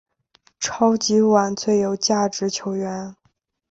[0.59, 3.15] 超级碗最有价值球员。